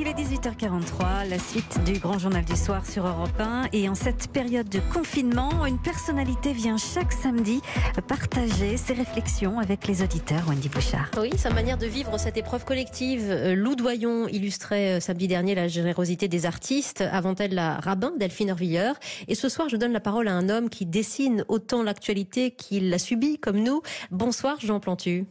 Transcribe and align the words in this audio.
Il 0.00 0.06
est 0.06 0.12
18h43, 0.12 1.28
la 1.28 1.40
suite 1.40 1.82
du 1.84 1.98
grand 1.98 2.20
journal 2.20 2.44
du 2.44 2.54
soir 2.54 2.86
sur 2.86 3.04
Europe 3.04 3.40
1. 3.40 3.70
Et 3.72 3.88
en 3.88 3.96
cette 3.96 4.28
période 4.28 4.68
de 4.68 4.78
confinement, 4.94 5.66
une 5.66 5.80
personnalité 5.80 6.52
vient 6.52 6.76
chaque 6.76 7.12
samedi 7.12 7.60
partager 8.06 8.76
ses 8.76 8.92
réflexions 8.92 9.58
avec 9.58 9.88
les 9.88 10.00
auditeurs. 10.00 10.44
Wendy 10.46 10.68
Bouchard. 10.68 11.10
Oui, 11.20 11.30
sa 11.36 11.50
manière 11.50 11.78
de 11.78 11.86
vivre 11.86 12.16
cette 12.16 12.36
épreuve 12.36 12.64
collective. 12.64 13.26
Euh, 13.28 13.56
Lou 13.56 13.74
Doyon 13.74 14.28
illustrait 14.28 14.98
euh, 14.98 15.00
samedi 15.00 15.26
dernier 15.26 15.56
la 15.56 15.66
générosité 15.66 16.28
des 16.28 16.46
artistes. 16.46 17.00
Avant 17.00 17.34
elle, 17.34 17.54
la 17.54 17.78
rabbin 17.78 18.12
Delphine 18.16 18.52
Orvilleur. 18.52 18.94
Et 19.26 19.34
ce 19.34 19.48
soir, 19.48 19.68
je 19.68 19.76
donne 19.76 19.92
la 19.92 19.98
parole 19.98 20.28
à 20.28 20.32
un 20.32 20.48
homme 20.48 20.68
qui 20.68 20.86
dessine 20.86 21.44
autant 21.48 21.82
l'actualité 21.82 22.52
qu'il 22.52 22.90
l'a 22.90 22.98
subie 23.00 23.38
comme 23.38 23.58
nous. 23.58 23.82
Bonsoir, 24.12 24.60
Jean 24.60 24.78
Plantu. 24.78 25.26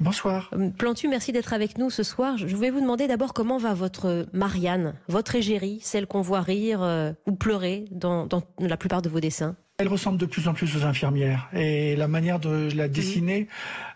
Bonsoir. 0.00 0.50
Euh, 0.54 0.70
Plantu, 0.70 1.08
merci 1.08 1.30
d'être 1.30 1.52
avec 1.52 1.76
nous 1.76 1.90
ce 1.90 2.02
soir. 2.02 2.38
Je 2.38 2.56
voulais 2.56 2.70
vous 2.70 2.80
demander 2.80 3.06
d'abord 3.06 3.34
comment 3.34 3.58
va 3.58 3.74
votre 3.74 4.26
Marianne, 4.32 4.94
votre 5.08 5.34
égérie, 5.34 5.78
celle 5.82 6.06
qu'on 6.06 6.22
voit 6.22 6.40
rire 6.40 6.82
euh, 6.82 7.12
ou 7.26 7.32
pleurer 7.32 7.84
dans, 7.90 8.26
dans 8.26 8.42
la 8.58 8.76
plupart 8.76 9.02
de 9.02 9.10
vos 9.10 9.20
dessins? 9.20 9.56
Elle 9.76 9.88
ressemble 9.88 10.18
de 10.18 10.26
plus 10.26 10.46
en 10.46 10.52
plus 10.52 10.76
aux 10.76 10.84
infirmières 10.84 11.48
et 11.54 11.96
la 11.96 12.06
manière 12.06 12.38
de 12.38 12.68
la 12.76 12.86
dessiner 12.86 13.48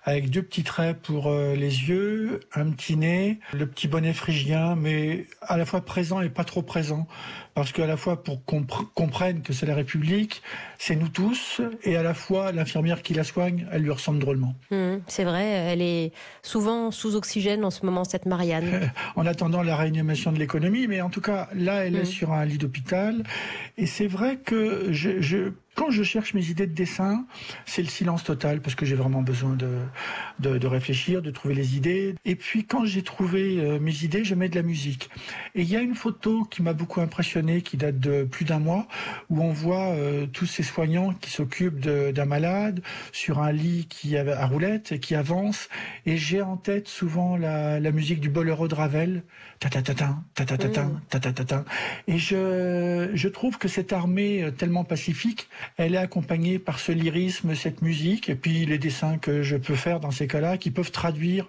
avec 0.05 0.31
deux 0.31 0.43
petits 0.43 0.63
traits 0.63 0.99
pour 1.01 1.29
euh, 1.29 1.55
les 1.55 1.89
yeux, 1.89 2.41
un 2.55 2.71
petit 2.71 2.97
nez, 2.97 3.41
le 3.55 3.67
petit 3.67 3.89
bonnet 3.89 4.13
phrygien, 4.13 4.77
mais 4.77 5.27
à 5.41 5.57
la 5.57 5.65
fois 5.65 5.81
présent 5.81 6.21
et 6.21 6.29
pas 6.29 6.45
trop 6.45 6.63
présent, 6.63 7.07
parce 7.55 7.73
qu'à 7.73 7.87
la 7.87 7.97
fois 7.97 8.23
pour 8.23 8.45
qu'on 8.45 8.67
comprenne 8.95 9.41
que 9.41 9.55
c'est 9.55 9.65
la 9.65 9.75
République, 9.75 10.43
c'est 10.79 10.95
nous 10.95 11.09
tous, 11.09 11.63
et 11.85 11.97
à 11.97 12.03
la 12.03 12.13
fois 12.13 12.53
l'infirmière 12.53 13.01
qui 13.01 13.15
la 13.15 13.25
soigne, 13.25 13.67
elle 13.73 13.83
lui 13.83 13.91
ressemble 13.91 14.19
drôlement. 14.19 14.55
Mmh, 14.71 14.97
c'est 15.07 15.25
vrai, 15.25 15.45
elle 15.45 15.81
est 15.81 16.13
souvent 16.43 16.91
sous 16.91 17.17
oxygène 17.17 17.65
en 17.65 17.71
ce 17.71 17.87
moment, 17.87 18.05
cette 18.05 18.27
Marianne. 18.27 18.93
en 19.17 19.25
attendant 19.25 19.63
la 19.63 19.77
réanimation 19.77 20.33
de 20.33 20.39
l'économie, 20.39 20.87
mais 20.87 21.01
en 21.01 21.09
tout 21.09 21.23
cas, 21.23 21.49
là, 21.55 21.87
elle 21.87 21.97
est 21.97 22.05
sur 22.05 22.33
un 22.33 22.45
lit 22.45 22.59
d'hôpital, 22.59 23.23
et 23.79 23.87
c'est 23.87 24.07
vrai 24.07 24.37
que 24.37 24.93
je, 24.93 25.23
je 25.23 25.53
quand 25.85 25.91
je 25.91 26.03
cherche 26.03 26.33
mes 26.33 26.49
idées 26.49 26.67
de 26.67 26.73
dessin, 26.73 27.27
c'est 27.67 27.83
le 27.83 27.89
silence 27.89 28.25
total 28.25 28.63
parce 28.63 28.75
que 28.75 28.87
j'ai 28.87 28.95
vraiment 28.95 29.21
besoin 29.21 29.55
de, 29.55 29.69
de, 30.39 30.57
de, 30.57 30.67
réfléchir, 30.67 31.21
de 31.21 31.31
trouver 31.31 31.55
les 31.55 31.77
idées. 31.77 32.15
Et 32.25 32.37
puis 32.37 32.65
quand 32.65 32.87
j'ai 32.87 33.03
trouvé 33.03 33.59
euh, 33.61 33.79
mes 33.79 34.03
idées, 34.03 34.25
je 34.25 34.35
mets 34.35 34.49
de 34.49 34.55
la 34.55 34.63
musique. 34.63 35.11
Et 35.55 35.61
il 35.61 35.69
y 35.69 35.77
a 35.77 35.83
une 35.83 35.95
photo 35.95 36.45
qui 36.45 36.63
m'a 36.63 36.73
beaucoup 36.73 37.03
impressionné, 37.03 37.61
qui 37.61 37.77
date 37.77 38.01
de 38.01 38.25
plus 38.25 38.47
d'un 38.47 38.61
mois, 38.61 38.89
où 39.29 39.43
on 39.43 39.53
voit 39.53 39.89
euh, 39.91 40.25
tous 40.27 40.47
ces 40.47 40.63
soignants 40.63 41.13
qui 41.21 41.31
s'occupent 41.31 41.81
d'un 41.81 42.25
malade 42.25 42.81
sur 43.13 43.41
un 43.41 43.53
lit 43.53 43.87
qui 43.91 44.17
a 44.17 44.25
à 44.41 44.47
roulette 44.47 44.93
et 44.93 45.01
qui 45.01 45.15
avance. 45.15 45.69
Et 46.07 46.17
j'ai 46.17 46.41
en 46.41 46.57
tête 46.57 46.89
souvent 46.89 47.37
la, 47.37 47.79
la 47.79 47.91
musique 47.93 48.21
du 48.21 48.31
boléro 48.31 48.69
de 48.69 48.75
Ravel, 48.75 49.23
ta 49.61 49.69
ta 49.69 49.83
ta 49.83 49.93
ta 49.93 50.17
ta 50.35 50.45
ta 50.47 50.57
ta 50.57 50.69
ta 51.11 51.21
ta 51.21 51.33
ta 51.33 51.45
ta. 51.45 51.65
Et 52.09 52.17
je 52.17 53.11
je 53.13 53.29
trouve 53.29 53.59
que 53.59 53.69
cette 53.69 53.93
armée 53.93 54.45
euh, 54.45 54.51
tellement 54.51 54.85
pacifique 54.85 55.49
elle 55.77 55.95
est 55.95 55.99
accompagnée 55.99 56.61
par 56.61 56.79
ce 56.79 56.93
lyrisme, 56.93 57.55
cette 57.57 57.83
musique, 57.83 58.29
et 58.29 58.37
puis 58.37 58.65
les 58.65 58.79
dessins 58.79 59.19
que 59.19 59.43
je 59.43 59.57
peux 59.57 59.75
faire 59.75 59.99
dans 59.99 60.13
ces 60.13 60.29
cas-là, 60.29 60.57
qui 60.57 60.71
peuvent 60.71 60.93
traduire 60.93 61.47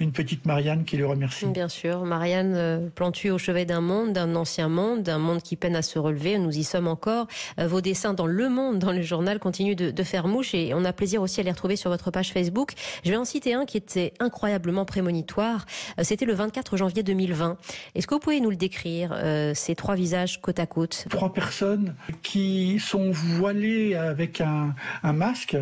une 0.00 0.10
petite 0.10 0.46
Marianne 0.46 0.84
qui 0.84 0.96
le 0.96 1.06
remercie. 1.06 1.46
Bien 1.46 1.68
sûr, 1.68 2.04
Marianne 2.04 2.54
euh, 2.56 2.88
plantue 2.92 3.30
au 3.30 3.38
chevet 3.38 3.66
d'un 3.66 3.80
monde, 3.80 4.12
d'un 4.12 4.34
ancien 4.34 4.68
monde, 4.68 5.04
d'un 5.04 5.18
monde 5.18 5.42
qui 5.42 5.54
peine 5.54 5.76
à 5.76 5.82
se 5.82 5.98
relever. 6.00 6.38
Nous 6.38 6.58
y 6.58 6.64
sommes 6.64 6.88
encore. 6.88 7.28
Euh, 7.60 7.68
vos 7.68 7.80
dessins 7.80 8.14
dans 8.14 8.26
Le 8.26 8.48
Monde, 8.48 8.80
dans 8.80 8.90
le 8.90 9.02
journal, 9.02 9.38
continuent 9.38 9.76
de, 9.76 9.92
de 9.92 10.02
faire 10.02 10.26
mouche, 10.26 10.54
et 10.54 10.74
on 10.74 10.84
a 10.84 10.92
plaisir 10.92 11.22
aussi 11.22 11.40
à 11.40 11.44
les 11.44 11.52
retrouver 11.52 11.76
sur 11.76 11.90
votre 11.90 12.10
page 12.10 12.32
Facebook. 12.32 12.72
Je 13.04 13.10
vais 13.10 13.16
en 13.16 13.24
citer 13.24 13.54
un 13.54 13.64
qui 13.64 13.76
était 13.76 14.12
incroyablement 14.18 14.86
prémonitoire. 14.86 15.66
Euh, 16.00 16.02
c'était 16.02 16.26
le 16.26 16.34
24 16.34 16.76
janvier 16.76 17.04
2020. 17.04 17.56
Est-ce 17.94 18.08
que 18.08 18.14
vous 18.14 18.20
pouvez 18.20 18.40
nous 18.40 18.50
le 18.50 18.56
décrire, 18.56 19.16
ces 19.54 19.74
trois 19.74 19.94
visages 19.94 20.40
côte 20.40 20.58
à 20.58 20.66
côte? 20.66 21.06
Trois 21.10 21.32
personnes 21.32 21.94
qui 22.22 22.80
sont 22.80 23.10
voilées 23.10 23.67
avec 23.94 24.40
un, 24.40 24.74
un, 25.02 25.12
masque 25.12 25.56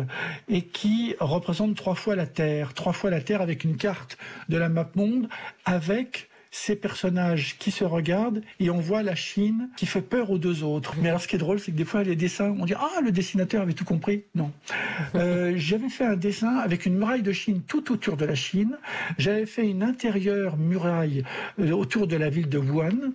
et 0.49 0.63
qui 0.63 1.15
représentent 1.19 1.75
trois 1.75 1.95
fois 1.95 2.15
la 2.15 2.27
Terre. 2.27 2.73
Trois 2.73 2.93
fois 2.93 3.09
la 3.09 3.21
Terre 3.21 3.41
avec 3.41 3.63
une 3.63 3.77
carte 3.77 4.17
de 4.49 4.57
la 4.57 4.69
map 4.69 4.89
monde 4.95 5.27
avec 5.65 6.29
ces 6.51 6.75
personnages 6.75 7.57
qui 7.57 7.71
se 7.71 7.83
regardent 7.83 8.41
et 8.59 8.69
on 8.69 8.79
voit 8.79 9.03
la 9.03 9.15
Chine 9.15 9.69
qui 9.75 9.85
fait 9.85 10.01
peur 10.01 10.31
aux 10.31 10.37
deux 10.37 10.63
autres. 10.63 10.95
Mais 11.01 11.09
alors 11.09 11.21
ce 11.21 11.27
qui 11.27 11.35
est 11.35 11.39
drôle, 11.39 11.59
c'est 11.59 11.71
que 11.71 11.77
des 11.77 11.85
fois 11.85 12.03
les 12.03 12.15
dessins, 12.15 12.55
on 12.59 12.65
dit 12.65 12.73
ah 12.75 13.01
le 13.03 13.11
dessinateur 13.11 13.61
avait 13.61 13.73
tout 13.73 13.85
compris. 13.85 14.23
Non, 14.35 14.51
euh, 15.15 15.53
j'avais 15.55 15.89
fait 15.89 16.05
un 16.05 16.15
dessin 16.15 16.57
avec 16.57 16.85
une 16.85 16.97
muraille 16.97 17.21
de 17.21 17.31
Chine 17.31 17.61
tout 17.67 17.91
autour 17.91 18.17
de 18.17 18.25
la 18.25 18.35
Chine. 18.35 18.77
J'avais 19.17 19.45
fait 19.45 19.67
une 19.67 19.83
intérieure 19.83 20.57
muraille 20.57 21.23
euh, 21.59 21.71
autour 21.71 22.07
de 22.07 22.15
la 22.15 22.29
ville 22.29 22.49
de 22.49 22.57
Wuhan 22.57 23.13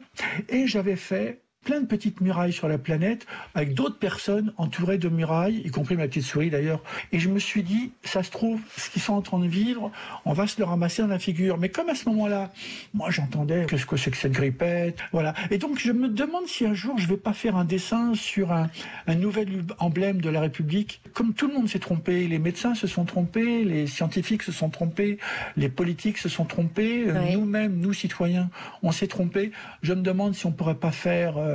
et 0.49 0.67
j'avais 0.67 0.97
fait 0.97 1.41
plein 1.65 1.81
de 1.81 1.87
petites 1.87 2.21
murailles 2.21 2.53
sur 2.53 2.69
la 2.69 2.79
planète, 2.79 3.27
avec 3.55 3.75
d'autres 3.75 3.99
personnes 3.99 4.53
entourées 4.57 4.99
de 4.99 5.09
murailles, 5.09 5.63
y 5.65 5.71
compris 5.71 5.97
ma 5.97 6.09
petite 6.09 6.25
souris 6.25 6.51
d'ailleurs. 6.51 6.83
Et 7.13 7.19
je 7.21 7.29
me 7.29 7.39
suis 7.39 7.63
dit, 7.63 7.93
ça 8.05 8.23
se 8.23 8.31
trouve, 8.31 8.61
ce 8.77 8.91
qu'ils 8.91 9.03
sont 9.03 9.13
en 9.15 9.23
train 9.23 9.39
de 9.39 9.47
vivre, 9.47 9.91
on 10.25 10.33
va 10.33 10.47
se 10.47 10.59
le 10.59 10.65
ramasser 10.65 11.03
dans 11.03 11.09
la 11.09 11.19
figure. 11.19 11.59
Mais 11.59 11.69
comme 11.69 11.89
à 11.89 11.95
ce 11.95 12.09
moment-là, 12.09 12.51
moi 12.95 13.11
j'entendais, 13.11 13.67
qu'est-ce 13.69 13.87
que 13.87 13.97
c'est 13.97 14.11
que 14.11 14.17
cette 14.17 14.33
grippette 14.33 14.99
Voilà. 15.13 15.35
Et 15.51 15.59
donc 15.59 15.79
je 15.79 15.93
me 15.93 16.09
demande 16.09 16.47
si 16.47 16.67
un 16.67 16.75
jour 16.75 16.99
je 16.99 17.07
vais 17.07 17.17
pas 17.17 17.33
faire 17.33 17.57
un 17.57 17.65
dessin 17.65 18.15
sur 18.15 18.53
un, 18.53 18.69
un 19.07 19.15
nouvel 19.15 19.65
emblème 19.79 20.21
de 20.21 20.31
la 20.31 20.41
République. 20.41 21.01
Comme 21.13 21.33
tout 21.35 21.47
le 21.47 21.55
monde 21.55 21.69
s'est 21.69 21.79
trompé, 21.79 22.27
les 22.27 22.39
médecins 22.39 22.75
se 22.75 22.87
sont 22.87 23.05
trompés, 23.05 23.65
les 23.65 23.87
scientifiques 23.87 24.43
se 24.43 24.53
sont 24.53 24.71
trompés, 24.71 25.19
les 25.57 25.69
politiques 25.69 26.19
se 26.19 26.29
sont 26.29 26.45
trompés, 26.45 27.05
Oui. 27.07 27.35
nous-mêmes, 27.35 27.77
nous 27.79 27.93
citoyens, 27.93 28.51
on 28.83 28.91
s'est 28.93 29.07
trompés. 29.07 29.53
Je 29.83 29.93
me 29.93 30.03
demande 30.03 30.35
si 30.35 30.47
on 30.47 30.53
pourrait 30.53 30.75
pas 30.75 30.91
faire 30.93 31.37
euh, 31.37 31.52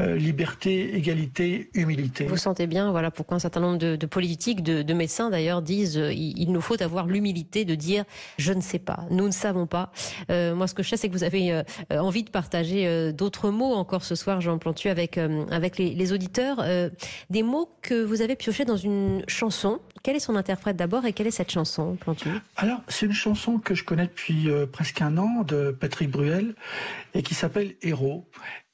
euh, 0.00 0.16
liberté, 0.16 0.96
égalité, 0.96 1.70
humilité. 1.74 2.26
Vous 2.26 2.36
sentez 2.36 2.66
bien, 2.66 2.90
voilà 2.90 3.10
pourquoi 3.10 3.36
un 3.36 3.40
certain 3.40 3.60
nombre 3.60 3.78
de, 3.78 3.96
de 3.96 4.06
politiques, 4.06 4.62
de, 4.62 4.82
de, 4.82 4.94
médecins 4.94 5.30
d'ailleurs 5.30 5.62
disent 5.62 5.96
euh, 5.96 6.12
il, 6.12 6.38
il, 6.38 6.52
nous 6.52 6.60
faut 6.60 6.80
avoir 6.82 7.06
l'humilité 7.06 7.64
de 7.64 7.74
dire 7.74 8.04
je 8.38 8.52
ne 8.52 8.60
sais 8.60 8.78
pas, 8.78 9.06
nous 9.10 9.26
ne 9.26 9.32
savons 9.32 9.66
pas. 9.66 9.92
Euh, 10.30 10.54
moi, 10.54 10.66
ce 10.66 10.74
que 10.74 10.82
je 10.82 10.90
sais, 10.90 10.96
c'est 10.96 11.08
que 11.08 11.14
vous 11.14 11.24
avez 11.24 11.52
euh, 11.52 11.62
envie 11.90 12.24
de 12.24 12.30
partager 12.30 13.12
d'autres 13.12 13.50
mots 13.50 13.74
encore 13.74 14.04
ce 14.04 14.14
soir, 14.14 14.40
Jean 14.40 14.58
Plantu, 14.58 14.88
avec 14.88 15.18
avec 15.50 15.78
les, 15.78 15.94
les 15.94 16.12
auditeurs, 16.12 16.64
des 17.30 17.42
mots 17.42 17.70
que 17.82 18.02
vous 18.04 18.22
avez 18.22 18.36
piochés 18.36 18.64
dans 18.64 18.76
une 18.76 19.22
chanson. 19.28 19.80
Quel 20.02 20.16
est 20.16 20.20
son 20.20 20.36
interprète 20.36 20.76
d'abord 20.76 21.04
et 21.04 21.12
quelle 21.12 21.26
est 21.26 21.32
cette 21.32 21.50
chanson, 21.50 21.96
Plantu? 21.96 22.28
Alors, 22.56 22.80
c'est 22.88 23.06
une 23.06 23.12
chanson 23.12 23.58
que 23.58 23.74
je 23.74 23.84
connais 23.84 24.06
depuis 24.06 24.48
presque 24.72 25.00
un 25.02 25.16
an 25.18 25.42
de 25.42 25.70
Patrick 25.78 26.10
Bruel 26.10 26.54
et 27.14 27.22
qui 27.22 27.34
s'appelle 27.34 27.74
Héros. 27.82 28.26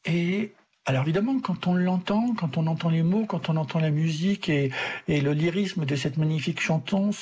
Et 0.04 0.52
alors 0.84 1.02
évidemment, 1.04 1.38
quand 1.38 1.68
on 1.68 1.74
l'entend, 1.74 2.34
quand 2.36 2.56
on 2.56 2.66
entend 2.66 2.90
les 2.90 3.04
mots, 3.04 3.24
quand 3.24 3.48
on 3.48 3.56
entend 3.56 3.78
la 3.78 3.90
musique 3.90 4.48
et, 4.48 4.72
et 5.06 5.20
le 5.20 5.32
lyrisme 5.32 5.84
de 5.84 5.94
cette 5.94 6.16
magnifique 6.16 6.60
chanson, 6.60 7.12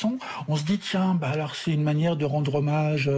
on 0.49 0.57
se 0.57 0.65
dit 0.65 0.79
tiens, 0.79 1.15
bah 1.15 1.29
alors 1.29 1.55
c'est 1.55 1.73
une 1.73 1.83
manière 1.83 2.17
de 2.17 2.25
rendre 2.25 2.55
hommage 2.55 3.11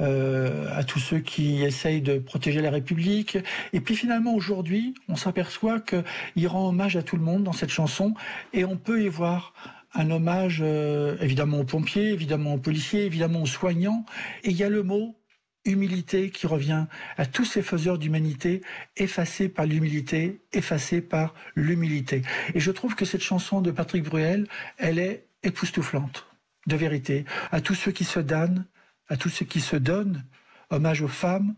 euh, 0.00 0.68
à 0.74 0.82
tous 0.84 0.98
ceux 0.98 1.18
qui 1.18 1.62
essayent 1.62 2.00
de 2.00 2.18
protéger 2.18 2.62
la 2.62 2.70
République. 2.70 3.36
Et 3.74 3.80
puis 3.80 3.94
finalement 3.94 4.34
aujourd'hui, 4.34 4.94
on 5.10 5.16
s'aperçoit 5.16 5.78
qu'il 5.80 6.48
rend 6.48 6.68
hommage 6.68 6.96
à 6.96 7.02
tout 7.02 7.16
le 7.16 7.22
monde 7.22 7.44
dans 7.44 7.52
cette 7.52 7.70
chanson 7.70 8.14
et 8.54 8.64
on 8.64 8.78
peut 8.78 9.02
y 9.02 9.08
voir 9.08 9.52
un 9.94 10.10
hommage 10.10 10.60
euh, 10.64 11.18
évidemment 11.20 11.60
aux 11.60 11.64
pompiers, 11.64 12.12
évidemment 12.12 12.54
aux 12.54 12.58
policiers, 12.58 13.04
évidemment 13.04 13.42
aux 13.42 13.46
soignants. 13.46 14.06
Et 14.42 14.52
il 14.52 14.56
y 14.56 14.64
a 14.64 14.70
le 14.70 14.82
mot 14.82 15.16
humilité 15.64 16.30
qui 16.30 16.46
revient 16.46 16.86
à 17.16 17.26
tous 17.26 17.44
ces 17.44 17.62
faiseurs 17.62 17.98
d'humanité, 17.98 18.62
effacés 18.96 19.48
par 19.48 19.66
l'humilité, 19.66 20.40
effacés 20.52 21.00
par 21.00 21.34
l'humilité. 21.54 22.22
Et 22.54 22.60
je 22.60 22.70
trouve 22.70 22.94
que 22.94 23.04
cette 23.04 23.22
chanson 23.22 23.60
de 23.60 23.70
Patrick 23.70 24.04
Bruel, 24.04 24.48
elle 24.78 24.98
est 24.98 25.26
époustouflante, 25.42 26.26
de 26.66 26.76
vérité, 26.76 27.24
à 27.50 27.60
tous 27.60 27.74
ceux 27.74 27.92
qui 27.92 28.04
se 28.04 28.20
damnent, 28.20 28.66
à 29.08 29.16
tous 29.16 29.28
ceux 29.28 29.44
qui 29.44 29.60
se 29.60 29.76
donnent, 29.76 30.24
hommage 30.70 31.02
aux 31.02 31.08
femmes, 31.08 31.54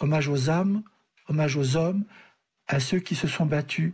hommage 0.00 0.28
aux 0.28 0.50
âmes, 0.50 0.82
hommage 1.28 1.56
aux 1.56 1.76
hommes, 1.76 2.04
à 2.68 2.80
ceux 2.80 3.00
qui 3.00 3.14
se 3.14 3.28
sont 3.28 3.46
battus, 3.46 3.92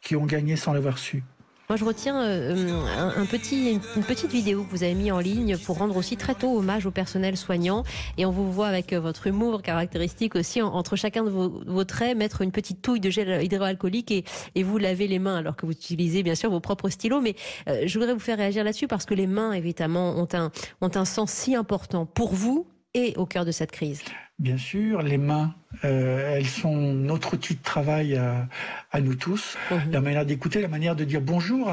qui 0.00 0.16
ont 0.16 0.26
gagné 0.26 0.56
sans 0.56 0.72
l'avoir 0.72 0.98
su. 0.98 1.22
Moi, 1.68 1.76
je 1.76 1.84
retiens 1.84 2.22
euh, 2.22 3.16
un, 3.16 3.26
petit, 3.26 3.72
une 3.96 4.04
petite 4.04 4.30
vidéo 4.30 4.62
que 4.62 4.70
vous 4.70 4.84
avez 4.84 4.94
mis 4.94 5.10
en 5.10 5.18
ligne 5.18 5.58
pour 5.58 5.78
rendre 5.78 5.96
aussi 5.96 6.16
très 6.16 6.36
tôt 6.36 6.56
hommage 6.56 6.86
au 6.86 6.92
personnel 6.92 7.36
soignant. 7.36 7.82
Et 8.18 8.24
on 8.24 8.30
vous 8.30 8.52
voit 8.52 8.68
avec 8.68 8.92
votre 8.92 9.26
humour 9.26 9.62
caractéristique 9.62 10.36
aussi, 10.36 10.62
en, 10.62 10.68
entre 10.68 10.94
chacun 10.94 11.24
de 11.24 11.30
vos, 11.30 11.60
vos, 11.66 11.84
traits, 11.84 12.16
mettre 12.16 12.42
une 12.42 12.52
petite 12.52 12.82
touille 12.82 13.00
de 13.00 13.10
gel 13.10 13.42
hydroalcoolique 13.42 14.12
et, 14.12 14.24
et, 14.54 14.62
vous 14.62 14.78
laver 14.78 15.08
les 15.08 15.18
mains 15.18 15.38
alors 15.38 15.56
que 15.56 15.66
vous 15.66 15.72
utilisez 15.72 16.22
bien 16.22 16.36
sûr 16.36 16.50
vos 16.50 16.60
propres 16.60 16.88
stylos. 16.88 17.20
Mais 17.20 17.34
euh, 17.68 17.82
je 17.84 17.98
voudrais 17.98 18.14
vous 18.14 18.20
faire 18.20 18.38
réagir 18.38 18.62
là-dessus 18.62 18.86
parce 18.86 19.04
que 19.04 19.14
les 19.14 19.26
mains, 19.26 19.52
évidemment, 19.52 20.10
ont 20.10 20.28
un, 20.34 20.52
ont 20.80 20.90
un 20.94 21.04
sens 21.04 21.32
si 21.32 21.56
important 21.56 22.06
pour 22.06 22.32
vous 22.32 22.68
et 22.94 23.14
au 23.16 23.26
cœur 23.26 23.44
de 23.44 23.50
cette 23.50 23.72
crise. 23.72 24.02
Bien 24.38 24.58
sûr, 24.58 25.02
les 25.02 25.18
mains, 25.18 25.54
Euh, 25.84 26.36
elles 26.36 26.46
sont 26.46 26.74
notre 26.74 27.34
outil 27.34 27.54
de 27.54 27.62
travail 27.62 28.16
à, 28.16 28.48
à 28.92 29.00
nous 29.00 29.14
tous. 29.14 29.56
Mhm. 29.70 29.92
La 29.92 30.00
manière 30.00 30.24
d'écouter, 30.26 30.60
la 30.62 30.68
manière 30.68 30.96
de 30.96 31.04
dire 31.04 31.20
bonjour 31.20 31.70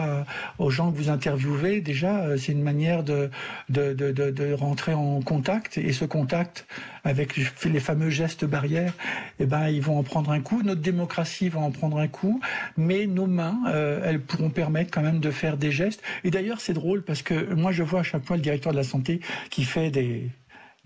aux 0.60 0.70
gens 0.70 0.92
que 0.92 0.98
vous 0.98 1.10
interviewez, 1.10 1.82
déjà, 1.82 2.24
euh, 2.24 2.38
c'est 2.38 2.52
une 2.52 2.64
manière 2.64 3.04
de, 3.04 3.30
de, 3.70 3.94
de, 3.94 4.12
de, 4.12 4.54
rentrer 4.54 4.94
en 4.94 5.22
contact. 5.22 5.78
Et 5.78 5.94
ce 5.94 6.06
contact, 6.06 6.66
avec 7.04 7.38
les 7.38 7.80
fameux 7.80 8.10
gestes 8.10 8.46
barrières, 8.46 8.94
eh 9.40 9.46
ben, 9.46 9.70
ils 9.70 9.82
vont 9.82 9.98
en 9.98 10.04
prendre 10.04 10.32
un 10.32 10.42
coup. 10.42 10.62
Notre 10.64 10.82
démocratie 10.82 11.50
va 11.50 11.60
en 11.60 11.72
prendre 11.72 11.98
un 11.98 12.08
coup. 12.08 12.42
Mais 12.78 13.08
nos 13.08 13.28
mains, 13.28 13.60
euh, 13.68 14.02
elles 14.04 14.20
pourront 14.20 14.50
permettre 14.50 14.92
quand 14.92 15.02
même 15.02 15.20
de 15.20 15.32
faire 15.32 15.58
des 15.58 15.72
gestes. 15.72 16.02
Et 16.24 16.32
d'ailleurs, 16.32 16.60
c'est 16.60 16.74
drôle 16.74 17.04
parce 17.04 17.22
que 17.22 17.54
moi, 17.54 17.72
je 17.72 17.84
vois 17.84 18.02
à 18.02 18.04
chaque 18.04 18.26
fois 18.26 18.36
le 18.36 18.42
directeur 18.42 18.72
de 18.74 18.78
la 18.78 18.84
santé 18.84 19.22
qui 19.50 19.64
fait 19.64 19.92
des 19.92 20.30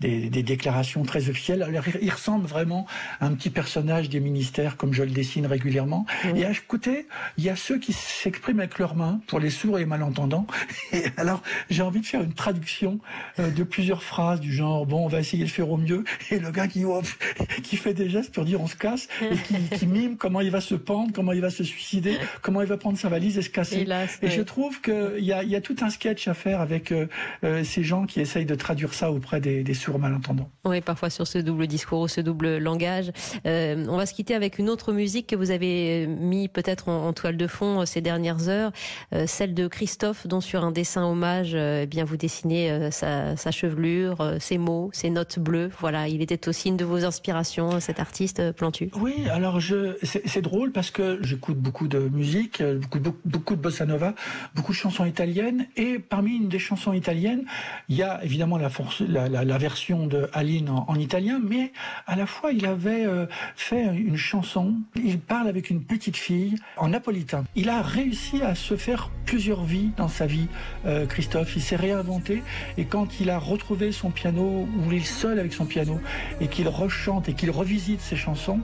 des, 0.00 0.30
des, 0.30 0.44
déclarations 0.44 1.02
très 1.02 1.28
officielles. 1.28 1.62
Alors, 1.62 1.84
il 2.00 2.10
ressemble 2.10 2.46
vraiment 2.46 2.86
à 3.20 3.26
un 3.26 3.34
petit 3.34 3.50
personnage 3.50 4.08
des 4.08 4.20
ministères, 4.20 4.76
comme 4.76 4.92
je 4.92 5.02
le 5.02 5.10
dessine 5.10 5.44
régulièrement. 5.44 6.06
Et 6.36 6.44
à 6.44 6.52
côté, 6.66 7.08
il 7.36 7.44
y 7.44 7.48
a 7.48 7.56
ceux 7.56 7.78
qui 7.78 7.92
s'expriment 7.92 8.60
avec 8.60 8.78
leurs 8.78 8.94
mains, 8.94 9.20
pour 9.26 9.40
les 9.40 9.50
sourds 9.50 9.80
et 9.80 9.86
malentendants. 9.86 10.46
Et 10.92 11.06
alors, 11.16 11.42
j'ai 11.68 11.82
envie 11.82 12.00
de 12.00 12.06
faire 12.06 12.22
une 12.22 12.32
traduction 12.32 13.00
euh, 13.40 13.50
de 13.50 13.64
plusieurs 13.64 14.04
phrases 14.04 14.40
du 14.40 14.52
genre, 14.52 14.86
bon, 14.86 15.04
on 15.04 15.08
va 15.08 15.18
essayer 15.18 15.44
de 15.44 15.50
faire 15.50 15.68
au 15.68 15.76
mieux. 15.76 16.04
Et 16.30 16.38
le 16.38 16.52
gars 16.52 16.68
qui, 16.68 16.84
qui 17.64 17.76
fait 17.76 17.94
des 17.94 18.08
gestes 18.08 18.32
pour 18.32 18.44
dire 18.44 18.60
on 18.60 18.68
se 18.68 18.76
casse, 18.76 19.08
et 19.20 19.36
qui, 19.36 19.78
qui, 19.78 19.86
mime 19.88 20.16
comment 20.16 20.40
il 20.40 20.52
va 20.52 20.60
se 20.60 20.76
pendre, 20.76 21.10
comment 21.12 21.32
il 21.32 21.40
va 21.40 21.50
se 21.50 21.64
suicider, 21.64 22.18
comment 22.40 22.62
il 22.62 22.68
va 22.68 22.76
prendre 22.76 22.98
sa 22.98 23.08
valise 23.08 23.36
et 23.36 23.42
se 23.42 23.50
casser. 23.50 23.84
et 24.22 24.30
je 24.30 24.42
trouve 24.42 24.80
qu'il 24.80 25.24
y 25.24 25.32
a, 25.32 25.42
y 25.42 25.56
a 25.56 25.60
tout 25.60 25.76
un 25.80 25.90
sketch 25.90 26.28
à 26.28 26.34
faire 26.34 26.60
avec 26.60 26.92
euh, 26.92 27.08
euh, 27.42 27.64
ces 27.64 27.82
gens 27.82 28.06
qui 28.06 28.20
essayent 28.20 28.46
de 28.46 28.54
traduire 28.54 28.94
ça 28.94 29.10
auprès 29.10 29.40
des, 29.40 29.64
des 29.64 29.74
sourds 29.74 29.87
malentendant. 29.96 30.50
Oui, 30.64 30.82
parfois 30.82 31.08
sur 31.08 31.26
ce 31.26 31.38
double 31.38 31.66
discours, 31.66 32.10
ce 32.10 32.20
double 32.20 32.58
langage. 32.58 33.12
Euh, 33.46 33.86
on 33.88 33.96
va 33.96 34.06
se 34.06 34.12
quitter 34.12 34.34
avec 34.34 34.58
une 34.58 34.68
autre 34.68 34.92
musique 34.92 35.28
que 35.28 35.36
vous 35.36 35.50
avez 35.50 36.06
mis 36.06 36.48
peut-être 36.48 36.88
en, 36.88 37.12
toile 37.12 37.36
de 37.36 37.46
fond 37.46 37.80
euh, 37.80 37.84
ces 37.86 38.00
dernières 38.00 38.48
heures, 38.48 38.72
euh, 39.14 39.26
celle 39.26 39.54
de 39.54 39.66
Christophe, 39.66 40.26
dont 40.26 40.40
sur 40.40 40.64
un 40.64 40.72
dessin 40.72 41.04
hommage, 41.04 41.54
eh 41.54 41.86
bien 41.86 42.04
vous 42.04 42.16
dessinez 42.16 42.90
sa, 42.90 43.34
chevelure, 43.50 44.34
ses 44.40 44.58
mots, 44.58 44.90
ses 44.92 45.10
notes 45.10 45.38
bleues. 45.38 45.70
Voilà, 45.78 46.08
il 46.08 46.20
était 46.20 46.48
aussi 46.48 46.68
une 46.68 46.76
de 46.76 46.84
vos 46.84 47.04
inspirations, 47.04 47.80
cet 47.80 48.00
artiste 48.00 48.52
Plantu. 48.52 48.90
Oui, 48.96 49.14
alors 49.30 49.60
je, 49.60 49.96
c'est 50.02 50.42
drôle 50.42 50.72
parce 50.72 50.90
que 50.90 51.18
j'écoute 51.22 51.58
beaucoup 51.58 51.88
de 51.88 51.98
musique, 51.98 52.62
beaucoup, 52.62 52.98
beaucoup, 53.24 53.56
de 53.56 53.60
bossa 53.60 53.86
nova, 53.86 54.14
beaucoup 54.54 54.72
de 54.72 54.76
chansons 54.76 55.04
italiennes, 55.04 55.66
et 55.76 55.98
parmi 55.98 56.36
une 56.36 56.48
des 56.48 56.58
chansons 56.58 56.92
italiennes, 56.92 57.44
il 57.88 57.96
y 57.96 58.02
a 58.02 58.22
évidemment 58.24 58.58
la, 58.58 58.68
force, 58.68 59.00
la, 59.00 59.28
la 59.28 59.58
version 59.58 59.77
de 59.78 60.28
Aline 60.32 60.70
en, 60.70 60.94
italien, 60.96 61.40
mais 61.42 61.72
à 62.06 62.16
la 62.16 62.26
fois 62.26 62.52
il 62.52 62.66
avait 62.66 63.06
euh, 63.06 63.26
fait 63.54 63.84
une 63.84 64.16
chanson. 64.16 64.74
Il 64.96 65.20
parle 65.20 65.46
avec 65.46 65.70
une 65.70 65.82
petite 65.82 66.16
fille 66.16 66.56
en 66.76 66.88
napolitain. 66.88 67.44
Il 67.54 67.68
a 67.68 67.80
réussi 67.80 68.42
à 68.42 68.54
se 68.54 68.76
faire 68.76 69.10
plusieurs 69.24 69.62
vies 69.64 69.90
dans 69.96 70.08
sa 70.08 70.26
vie, 70.26 70.48
euh, 70.84 71.06
Christophe. 71.06 71.54
Il 71.54 71.62
s'est 71.62 71.76
réinventé 71.76 72.42
et 72.76 72.86
quand 72.86 73.20
il 73.20 73.30
a 73.30 73.38
retrouvé 73.38 73.92
son 73.92 74.10
piano, 74.10 74.66
ou 74.66 74.92
il 74.92 74.98
est 74.98 75.04
seul 75.04 75.38
avec 75.38 75.52
son 75.52 75.64
piano, 75.64 76.00
et 76.40 76.48
qu'il 76.48 76.68
rechante 76.68 77.28
et 77.28 77.34
qu'il 77.34 77.50
revisite 77.50 78.00
ses 78.00 78.16
chansons, 78.16 78.60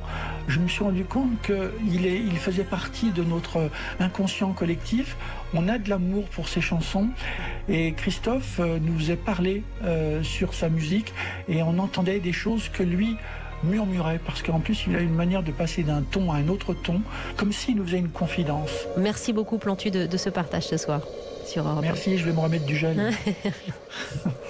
je 0.49 0.59
me 0.59 0.67
suis 0.67 0.83
rendu 0.83 1.05
compte 1.05 1.41
qu'il 1.43 2.05
il 2.07 2.39
faisait 2.39 2.65
partie 2.65 3.11
de 3.11 3.23
notre 3.23 3.71
inconscient 4.01 4.53
collectif. 4.53 5.17
On 5.55 5.69
a 5.69 5.79
de 5.79 5.89
l'amour 5.89 6.25
pour 6.31 6.49
ses 6.49 6.61
chansons 6.61 7.09
et 7.69 7.93
Christophe 7.93 8.59
euh, 8.59 8.79
nous 8.81 8.99
faisait 8.99 9.17
parler 9.17 9.63
sur 10.23 10.55
sa 10.55 10.69
musique 10.69 11.04
et 11.49 11.63
on 11.63 11.79
entendait 11.79 12.21
des 12.21 12.33
choses 12.33 12.69
que 12.69 12.83
lui 12.83 13.17
murmurait 13.63 14.21
parce 14.25 14.43
qu'en 14.43 14.61
plus 14.61 14.85
il 14.87 14.97
a 14.97 15.01
une 15.01 15.15
manière 15.15 15.43
de 15.43 15.51
passer 15.53 15.83
d'un 15.83 16.03
ton 16.03 16.33
à 16.33 16.37
un 16.37 16.49
autre 16.49 16.75
ton 16.75 17.01
comme 17.37 17.53
s'il 17.53 17.77
nous 17.77 17.85
faisait 17.85 17.99
une 17.99 18.11
confidence. 18.11 18.71
Merci 18.97 19.33
beaucoup 19.33 19.59
Plantu 19.59 19.91
de, 19.91 20.17
ce 20.17 20.29
partage 20.29 20.65
ce 20.65 20.77
soir 20.77 21.01
sur 21.47 21.65
Merci, 21.83 22.17
je 22.17 22.25
vais 22.25 22.33
me 22.33 22.41
remettre 22.41 22.65
du 22.65 22.77
gel. 22.77 23.13